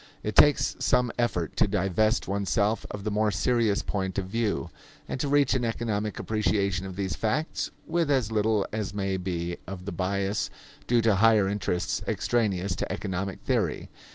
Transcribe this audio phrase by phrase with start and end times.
[0.23, 4.71] It takes some effort to divest oneself of the more serious point of view,
[5.07, 9.57] and to reach an economic appreciation of these facts, with as little as may be
[9.67, 10.49] of the bias
[10.87, 13.89] due to higher interests extraneous to economic theory.